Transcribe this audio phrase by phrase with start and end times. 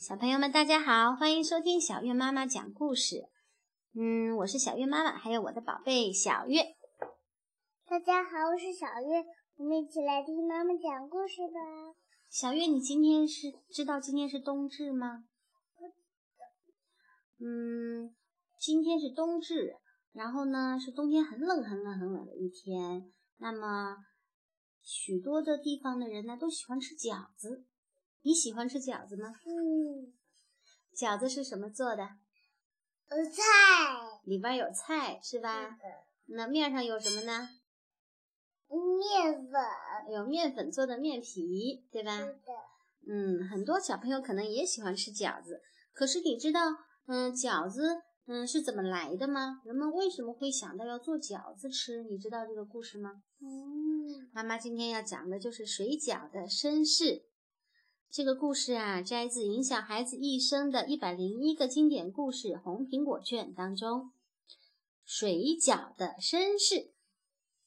[0.00, 3.28] 小朋友们，大家好，欢迎收听小月妈妈讲故事。
[3.92, 6.74] 嗯，我是小月妈妈，还有我的宝贝小月。
[7.84, 9.22] 大家好，我是小月，
[9.56, 11.94] 我们一起来听妈妈讲故事吧。
[12.30, 15.24] 小月，你今天是知道今天是冬至吗？
[17.38, 18.16] 嗯，
[18.58, 19.76] 今天是冬至，
[20.12, 23.12] 然后呢是冬天很冷很冷很冷的一天。
[23.36, 23.98] 那么
[24.80, 27.66] 许多的地方的人呢都喜欢吃饺子。
[28.22, 29.34] 你喜欢吃饺子吗？
[29.46, 30.12] 嗯，
[30.94, 32.02] 饺子是什么做的？
[33.08, 33.42] 呃，菜
[34.24, 35.78] 里边有菜是吧？
[36.26, 37.48] 那面上有什么呢？
[38.68, 39.60] 面粉，
[40.12, 42.20] 有面粉做的面皮，对吧？
[43.08, 45.62] 嗯，很多小朋友可能也喜欢吃饺子。
[45.92, 46.60] 可是你知道，
[47.06, 49.62] 嗯，饺子，嗯，是怎么来的吗？
[49.64, 52.04] 人们为什么会想到要做饺子吃？
[52.04, 53.22] 你知道这个故事吗？
[53.40, 57.24] 嗯，妈妈今天要讲的就是水饺的身世。
[58.12, 64.10] 这个故事啊，摘自影响孩子一生的一百零一个经典故事红苹果卷当中。
[65.04, 66.92] 水饺的身世，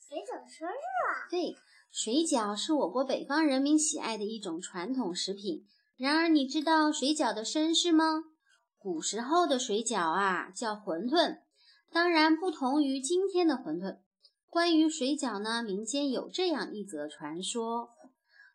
[0.00, 1.30] 水饺生日啊？
[1.30, 1.54] 对，
[1.92, 5.64] 水饺是我国北方人民喜爱的一种传统食品。
[5.96, 8.24] 然而，你知道水饺的身世吗？
[8.76, 11.42] 古时候的水饺啊，叫馄饨，
[11.92, 14.00] 当然不同于今天的馄饨。
[14.50, 17.90] 关于水饺呢，民间有这样一则传说。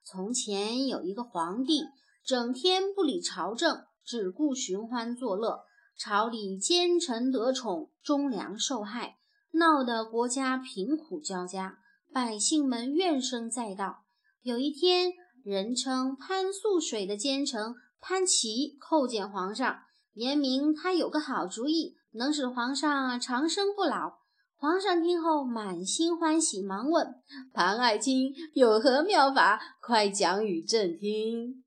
[0.09, 1.81] 从前有一个皇帝，
[2.23, 5.65] 整天不理朝政，只顾寻欢作乐，
[5.97, 9.17] 朝里奸臣得宠，忠良受害，
[9.51, 11.79] 闹得国家贫苦交加，
[12.13, 14.05] 百姓们怨声载道。
[14.43, 15.11] 有一天，
[15.43, 19.79] 人称潘素水的奸臣潘琦叩见皇上，
[20.13, 24.19] 言明他有个好主意，能使皇上长生不老。
[24.59, 27.13] 皇上听后满心欢喜，忙问
[27.53, 31.63] 潘爱卿有何妙法，快讲与朕听。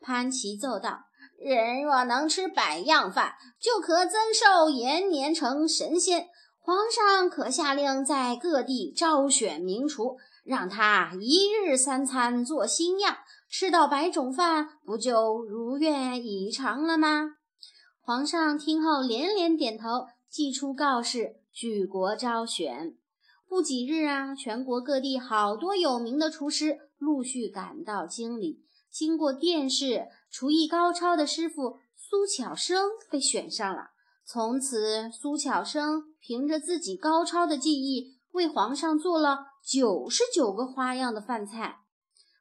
[0.00, 1.04] 潘琦奏道
[1.38, 6.26] ：“人若能吃百样饭，就可增寿延年，成神仙。
[6.58, 17.36] 皇上可下令在各地招选名厨，让他一日三餐做新样，吃到百种饭，不就如愿以偿了吗？”
[18.02, 21.36] 皇上听后连连点头，寄出告示。
[21.56, 22.98] 举国招选，
[23.48, 28.62] 不几日啊，全国各地好多有名的厨师陆续赶到京里。
[28.90, 33.92] 经过殿试，厨艺高超的师傅苏巧生被选上了。
[34.26, 41.78] 从此，苏巧生凭着自己高超的技艺，为皇上做了九十九个花样的饭菜。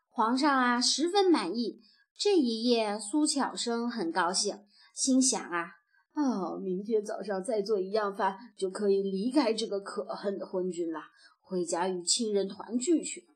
[0.10, 1.80] 皇上啊，十分满意。
[2.18, 5.85] 这一夜，苏巧生很高兴，心想啊。
[6.16, 11.02] 哦，明天早上再做一样饭，就可以离开这个可恨的昏君了，
[11.42, 13.28] 回家与亲人团聚去。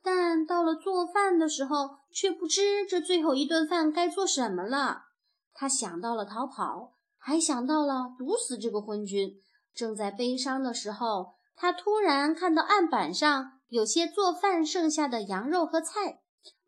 [0.00, 5.06] 但到了做饭的时候，却不知这最后一顿饭该做什么了。
[5.52, 9.40] 他想到了逃跑，还想到了毒死这个昏君。
[9.74, 16.20] 正在悲伤的时候，他突然看到案板上有些做饭剩下的羊肉和菜，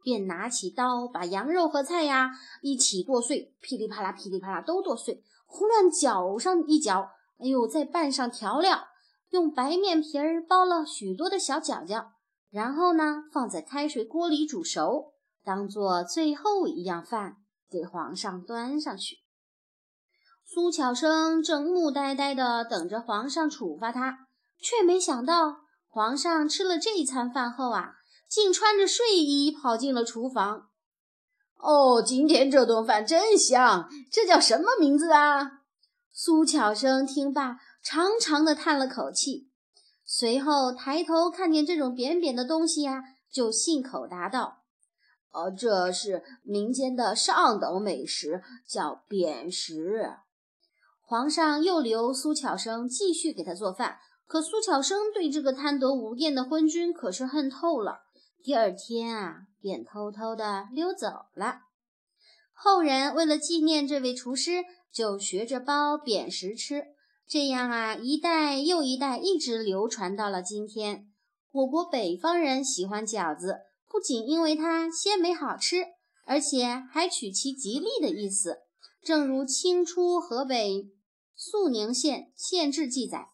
[0.03, 2.33] 便拿起刀把羊肉和菜呀
[2.63, 5.23] 一起剁碎，噼里啪啦，噼里啪啦都剁碎。
[5.47, 8.89] 胡乱搅上一搅，哎呦，再拌上调料，
[9.31, 12.09] 用白面皮儿包了许多的小饺饺，
[12.51, 15.13] 然后呢，放在开水锅里煮熟，
[15.43, 17.37] 当做最后一样饭
[17.71, 19.17] 给皇上端上去。
[20.45, 24.27] 苏巧生正木呆呆地等着皇上处罚他，
[24.59, 25.57] 却没想到
[25.89, 27.95] 皇上吃了这餐饭后啊，
[28.29, 30.69] 竟穿着睡衣跑进了厨房。
[31.59, 35.63] 哦，今天这顿饭真香，这叫什么名字啊？
[36.13, 39.51] 苏巧生听罢，长长的叹了口气，
[40.05, 44.63] 随后抬头看见这种扁扁的东西呀，就信口答道
[45.33, 50.15] ：“哦，这是民间的上等美食，叫扁食。”
[51.03, 58.06] 皇上又留苏巧生继续给他做饭，可苏巧生对这个贪得无厌的昏君可是恨透了。
[58.47, 61.63] 第二天啊，便偷偷的溜走了。
[62.53, 66.85] 后人为了纪念这位厨师，就学着包扁食吃。
[67.27, 71.09] 这样啊，一代又一代，一直流传到了今天。
[71.51, 75.85] 我国北方人喜欢饺子，不仅因为它鲜美好吃，
[76.25, 78.59] 而且还取其吉利的意思。
[79.03, 80.93] 正如清初河北
[81.35, 83.27] 肃宁县县志记载：“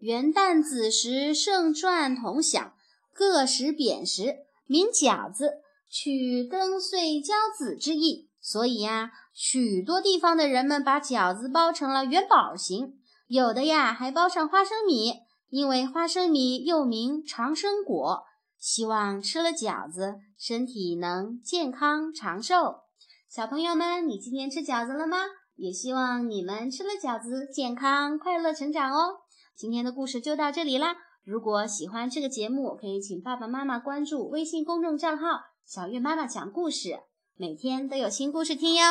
[0.00, 2.74] 元旦子时，盛传同享，
[3.14, 4.38] 各食扁食。”
[4.68, 15.14] 名饺子，取灯岁交子之意，所以呀，许多地方的人们把饺子包成了元宝形，有的呀还包上花生米，
[15.48, 18.24] 因为花生米又名长生果，
[18.58, 22.80] 希望吃了饺子身体能健康长寿。
[23.26, 25.16] 小朋友们，你今天吃饺子了吗？
[25.56, 29.16] 也希望你们吃了饺子健康快乐成长哦。
[29.56, 30.94] 今天的故事就到这里啦。
[31.28, 37.00] 如果喜欢这个节目，可以请爸爸妈妈关注微信公众账号“小月妈妈讲故事”，
[37.36, 38.82] 每天都有新故事听哟。